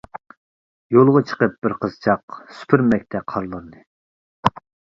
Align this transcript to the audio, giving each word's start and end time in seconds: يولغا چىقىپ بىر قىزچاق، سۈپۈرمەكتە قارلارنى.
يولغا 0.95 1.21
چىقىپ 1.31 1.53
بىر 1.67 1.75
قىزچاق، 1.85 2.39
سۈپۈرمەكتە 2.57 3.25
قارلارنى. 3.35 3.87